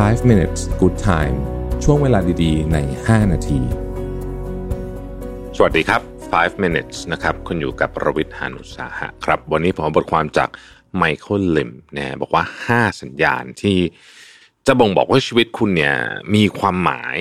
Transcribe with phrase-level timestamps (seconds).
[0.00, 1.36] 5 minutes good time
[1.84, 3.60] ช่วงเวลาดีๆ ใน 5 นาที
[5.56, 10.48] สวัสดีครับ 5 minutes นะครับ คุณอยู่กับประวิทย์หานุสาหะครับ วันนี้ผมเอบทความจาก
[10.96, 13.78] ไมเคิลลิมนะบอกว่า 5 สัญญาณที่
[14.66, 15.94] จะบ่งบอกว่าชีวิตคุณเนี่ย
[16.34, 17.16] มีความหมาย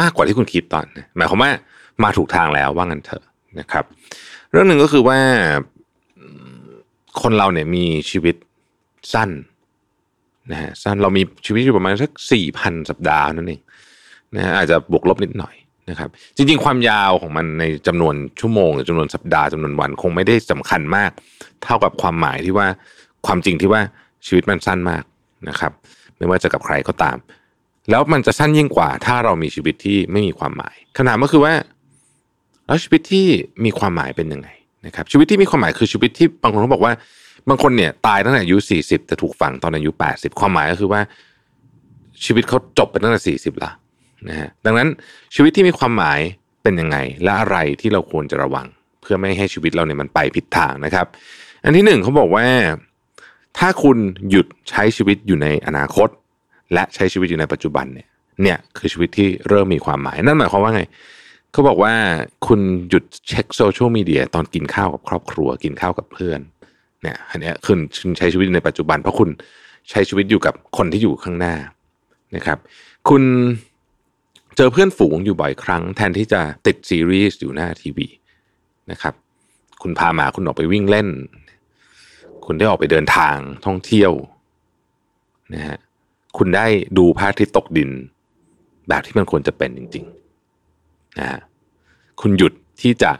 [0.00, 1.50] มากกว่าที่คุณคิดตอนหมายความว่า
[2.02, 3.24] มาถูกทางแล้วว่างั้นเถอะ
[3.58, 3.84] นะครับ
[4.50, 5.18] เรื่องหนึ่งก็คือว่า
[7.22, 8.36] คนเราเนี่ยมีชีวิต
[9.12, 9.30] สั้น
[10.50, 13.60] นะฮะสั้นเรามีชีวิตอยู่ประมาณสักสี่พันสัปดาห์นั่นเอง
[14.34, 15.54] นะฮะอาจจะบวกลบนิดหน่อย
[15.90, 21.10] นะครับ จริงๆ ความยาวของมันในจำนวนชั่วโมงหรือจำนวนสัปดาห์จำนวนวันคงไม่ได้สำคัญมาก
[21.62, 22.66] เท่ากับความหมายที่ว่า
[23.26, 23.80] ความจริงที่ว่า
[24.26, 25.04] ชีวิตมันสั้นมาก
[25.48, 25.72] นะครับ
[26.18, 27.16] ไม่ว่าจะกับใครก็ตาม
[27.90, 31.54] แล้วมันจะสั้นยิ่งกว่า ถ้าเรามีชีวิตที่ไม่มีความหมายคำถามก็คือว่า
[32.66, 33.26] แล้วชีวิตที่
[33.64, 34.48] มีความหมายเป็นยังไง
[34.86, 36.92] นะครับชีวิตที่มีความหมายคือชีวิตที่บางคนเขาบอกว่า
[37.48, 41.00] บางคนเนี่ยตายตั้งแต่อายุสี่สิบแต่ถูกฝังตอนอายุแปดสิบความหมายก็คือว่า
[42.24, 43.70] ชีวิตเขาจบไปตั้งแต่สี่สิบละ
[44.28, 44.88] นะฮะดังนั้น
[45.34, 46.18] ชีวิตที่มีความหมาย
[46.62, 48.66] เป็นยังไง และอะไรที่เราควรจะระวัง
[49.00, 51.06] เพื่อไม่ให้ชีวิตเราเนี่ยมันไปผิดทางนะครับ
[51.64, 52.46] อันที่หนึ่งเขาบอกว่า
[53.58, 53.98] ถ้าคุณ
[54.30, 56.08] หยุดใช้ชีวิตอยู่ในอนาคต
[56.72, 58.08] และใช้ชีวิตอยู่ในปัจจุบันเนี่ย
[58.42, 60.82] เนี่ยคือชีวิตที่เริ่มมีความหมาย นั่นหมายความว่าไง
[61.52, 61.94] เขาบอกว่า
[62.46, 66.40] คุณหยุดเช็คโซเชียลมีเดียตอนกินข้าวกับครอบครัว กินข้าวกับเพื่อน
[67.04, 67.78] เนี่ยอันนี้คุณ
[68.18, 69.30] ใช้ชีวิตในปัจจุบัน เพราะคุณ
[69.90, 71.54] ใช้ชีวิตอยู่กับคนที่อยู่ข้างหน้า
[72.36, 72.58] นะครับ
[73.08, 73.22] คุณ
[74.56, 78.06] เจอเพื่อนฝูงอยู่บ่อยครั้ง แทนที่จะติดซีรีส์อยู่หน้าทีวี
[78.90, 79.14] นะครับ
[79.82, 81.08] คุณพาหมาคุณออกไปวิ่งเล่น
[82.46, 83.36] คุณได้ออกไปเดินทาง
[83.66, 84.12] ท่องเที่ยว
[85.54, 85.78] นะฮะ
[86.36, 86.66] คุณได้
[86.98, 87.90] ดูพระอาทิตย์ตกดิน
[88.88, 91.40] แบบที่มันควรจะเป็นจริงๆนะฮะ
[92.20, 92.52] คุณหยุด
[92.82, 93.10] ที่จะ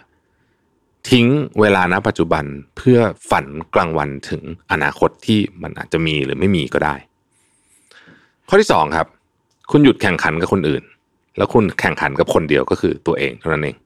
[1.11, 1.27] ทิ้ง
[1.61, 2.45] เวลาณปัจจุบัน
[2.77, 2.99] เพื่อ
[3.31, 6.95] ฝันกลางวันถึงอนาคตที่มันอาจจะมีหรือไม่มีก็ได้
[8.49, 9.07] ข้อที่สองครับ
[9.71, 10.83] คุณหยุดแข่งขันกับคนอื่น
[11.37, 13.77] แล้วคุณแข่งขันกับคนเดียวก็คือตัวเองเท่านั้นเอง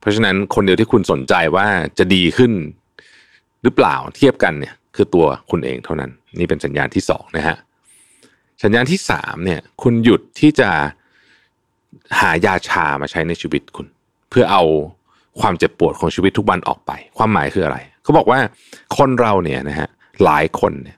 [0.00, 1.66] เพราะฉะนั้นคนเดียวที่คุณสนใจว่า
[1.98, 2.52] จะดีขึ้น
[3.62, 7.56] หรือเปล่าเทียบกันเนี่ยคือตัวคุณเองเท่านั้น นี่เป็นสัญญาณที่สองนะฮะ
[8.62, 10.70] สัญญาณที่สามเนี่ย คุณหยุดที่จะ
[12.20, 13.86] หายาชามาใช้ในชีวิตคุณ
[14.30, 14.62] เพื่อเอา
[15.40, 18.40] ความเจ็บปวดของชีวิตทุกวันออกไป ความหมายคืออะไร เขาบอกว่า
[18.96, 19.88] คนเราเนี่ยนะฮะ
[20.24, 20.96] หลายคนเนี่ย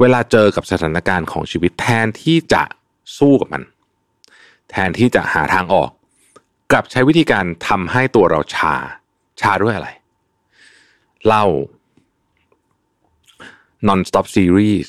[0.00, 2.62] เวลาเจอกับสถานการณ์ของชีวิตแทนที่จะ
[3.18, 3.62] สู้กับมัน
[4.70, 5.90] แทนที่จะหาทางออก
[6.70, 8.74] กลับใช้วิธีการทำให้ตัวเราชา
[9.40, 9.88] ชาด้วยอะไร
[11.26, 11.44] เล่า
[13.88, 14.86] non stop series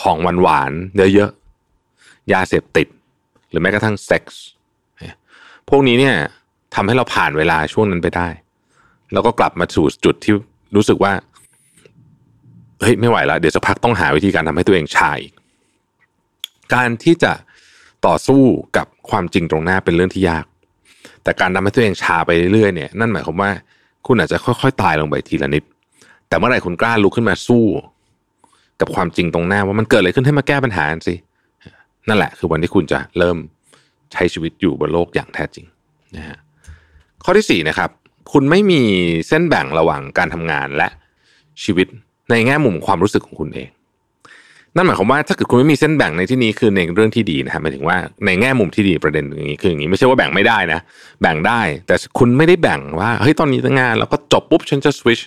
[0.00, 0.72] ของหวานหวาน
[1.14, 2.88] เยอะๆยาเสพติด
[3.50, 4.42] หรือแม้กระทั่งเซ็กส์
[5.68, 6.16] พวกนี้เนี่ย
[6.74, 8.28] ทำให้เราผ่านเวลาช่วงนั้นไปได้
[9.12, 10.34] แล้วก็กลับมาสู่จุดที่
[10.76, 11.12] รู้สึกว่า
[12.80, 15.18] เฮ้ยไม่ไหวแล้วเดี๋ยวสักพักต้องหาวิธีการทำให้ตัวเองชาย
[16.74, 17.32] การที่จะ
[18.06, 18.42] ต่อสู้
[18.76, 20.44] กับความจริงตรงหน้าเป็นเรื่องที่ยาก
[21.22, 23.50] แต่การทำให้ตัวเองชาไปเรื่อยๆเนี่ยนั่นหมายความว่า
[24.06, 25.64] คุณอาจจะค่อยๆตายลงไปทีละนิด
[26.28, 27.64] แต่เมื่อไหร่คุณกล้าลุกขึ้นมาสู้
[28.80, 31.14] กับความจริงตรงหน้าว่ามันเกิดอะไรขึ้นให้มาแก้ปัญหาสิ
[32.08, 33.36] นั่นแหละ คือวันที่คุณจะเริ่ม
[34.12, 35.66] ใช้ชีวิตอยู่บนโลกอย่างแท้จริง
[36.16, 36.38] นะฮะ
[37.24, 37.90] ข้อที่สี่นะครับ
[38.32, 38.80] คุณไม่มี
[39.28, 40.88] เส้นแบ่งระหว่างการทำงานและ
[41.64, 41.86] ชีวิต
[42.30, 43.68] ในแง่มุมความรู้สึกของคุณเอง
[44.76, 47.96] นั่นหมายความว่าถ้าเกิดคุณไม่มีเส้นแบ่งในที่นี้คือในเรื่องที่ดีนะฮะหมายถึงว่า
[48.26, 50.80] ในแง่มุมที่ดีประเด็นอย่างนี้คืออย่างนี้ไม่ใช่ว่าแบ่งไม่ได้นะ
[51.22, 55.20] แบ่งได้ แต่คุณไม่ได้แบ่งว่าเฮ้ยตอนนี้งานแล้วก็จบปุ๊บฉันจะสวิช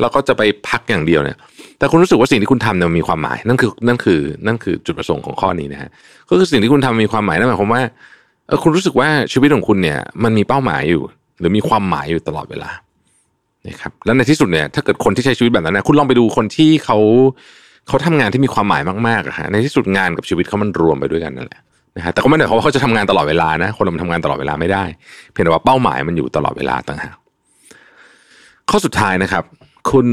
[0.00, 1.36] แล้วก็จะไปพักอย่างเดียวเนี่ย
[1.78, 5.90] แต่คุณรู้สึกว่าสิ่งที่คุณทำเนี่ยมีความหมาย นั่นคือนั่นคือนั่นคือจุดประสงค์ของข้อนี้นะฮะ
[6.28, 7.82] ก็คือสิ่งที่คุณทำมีความหมายนั่นหมายความว่า
[8.62, 11.02] คุณรู้สึกว่าชีวิตของคุณเนี่ย มันมีเป้าหมายอยู่
[11.40, 12.70] หรือมีความหมายอยู่ตลอดเวลา
[13.68, 16.98] นะครับแล้วในที่สุดเนี่ยถ้าเกิดคนที่ใช้ชีวิตแบบนั้นนะคุณลองไปดูคนที่เขา
[17.88, 21.60] เขาทำงานที่มีความหมายมากๆอะฮะในที่สุดงานกับชีวิตเขามันรวมไปด้วยกันนั่นแหละ
[21.96, 24.84] นะฮะแต่ก็ไม่ได้เขาว่าเขาจะทำงานตลอดเวลานะคนเราทำงานตลอดเวลาไม่ได้
[25.30, 27.16] เพียงแต่ว่าเป้าหมายมันอยู่ตลอดเวลาต่างหาก
[28.70, 29.44] ข้อสุดท้ายนะครับ
[29.90, 30.06] คุณ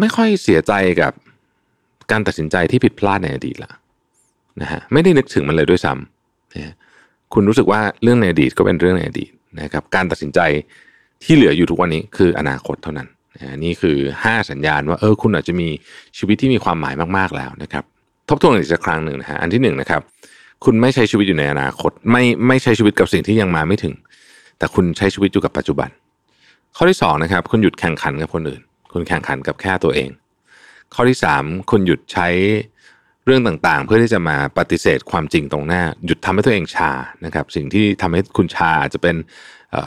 [0.00, 1.12] ไม่ค่อยเสียใจกับ
[2.10, 3.70] การตัดสินใจที่ผิดพลาดในอดีตละ
[4.62, 6.74] นะฮะไม่ได้นึกถึงมันเลยด้วยซ้ำนะ
[7.34, 9.30] คุณรู้สึกว่าเรื่องในอดีตก็เป็นเรื่องในอดีต
[9.60, 10.40] นะครับการตัดสินใจ
[11.24, 13.08] ที่เหลืออยู่ทุกวันนี้คืออนาคตเท่านั้น
[13.64, 15.68] นี่คือ 5 สัญญาณว่าเออคุณอาจจะมี
[16.18, 17.84] ชีวิตที่มีความหมายมากๆแล้วนะครับ
[18.28, 20.00] ทบทวนอีกสักครั้งหนึ่งนะฮะอันที่หนึ่งนะครับ
[20.64, 23.94] คุณไม่ใช้ชีวิตอยู่ในอนาคต ไม่ไม่ใช้ชีวิตกับสิ่งที่ยังมาไม่ถึง
[24.58, 25.88] แต่คุณใช้ชีวิตอยู่กับปัจจุบัน
[26.76, 28.62] ข้อที่สองนะครับคุณหยุดแข่งขันกับคนอื่น
[28.92, 30.10] คุณแข่งขันกับแค่ตัวเอง
[30.94, 32.28] ข้อที่สามคุณหยุดใช้
[33.26, 36.90] เรื่องต่างๆ เพื่อที่จะมาปฏิเสธความจริงตรงหน้า หยุดทำให้ตัวเองชา
[37.24, 39.16] นะครับ สิ่งที่ทำให้คุณชาจะเป็น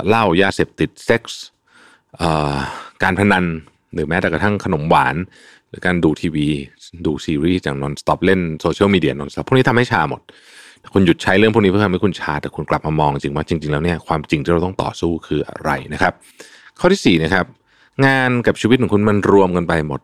[0.07, 1.41] เหล้ายาเสพติดเซ็กส์
[3.03, 3.45] การพนัน
[3.93, 5.15] หรือแม้แต่กระทั่งขนมหวาน
[5.69, 6.47] หรือการดูทีวี
[7.05, 10.21] ดูซีรีส์อย่าง non-stop เล่นโซเชียลมีเดีย non-stop พวกนี้ทำให้ชาหมด
[10.93, 16.13] คุณหยุดใช้เรื่องพวกนี้เพื่อทำให้คุณชาแต่คุณกลับมามองจริงว่าจริง ๆ แล้วเนี่ยความจริงที่เราต้องต่อสู้คืออะไรนะครับ
[16.79, 17.45] ข้อที่สี่นะครับ
[18.05, 20.01] งานกับชีวิตของคุณมันรวมกันไปหมด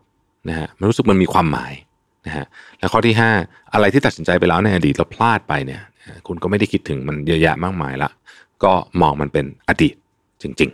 [0.48, 1.72] นะฮะมันรู้สึกมันมีความหมาย
[2.26, 2.46] นะฮะ
[2.78, 3.30] และข้อที่ห้า
[3.74, 5.80] อะไรที่ตัดสินใจไปแล้วในอดีตแล้วพลาดไปเนี่ย
[6.26, 8.10] คุณก็ไม่ได้คิดถึงมันเยอะแยะมากมายละ
[8.64, 9.94] ก็มองมันเป็นอดีต
[10.42, 10.70] จริง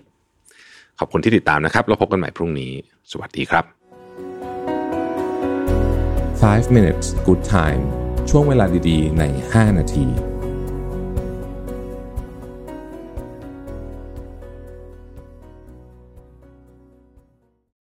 [0.46, 2.72] ๆ ขอบคุณที่ติดตามนะครับ แล้วพบกันใหม่พรุ่งนี้
[3.10, 3.64] สวัสดีครับ
[6.42, 7.82] 5 minutes good time
[8.30, 10.06] ช่วงเวลาดีๆ ใน 5 นาที